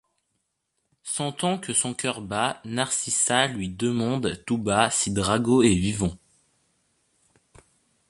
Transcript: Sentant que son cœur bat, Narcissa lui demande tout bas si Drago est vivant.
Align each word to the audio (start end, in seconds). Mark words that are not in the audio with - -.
Sentant 1.03 1.59
que 1.59 1.73
son 1.73 1.93
cœur 1.93 2.21
bat, 2.21 2.59
Narcissa 2.65 3.45
lui 3.45 3.69
demande 3.69 4.43
tout 4.47 4.57
bas 4.57 4.89
si 4.89 5.11
Drago 5.11 5.61
est 5.61 5.75
vivant. 5.75 6.17